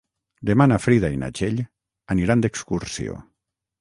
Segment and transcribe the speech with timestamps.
[0.49, 1.61] Demà na Frida i na Txell
[2.15, 3.19] aniran d'excursió.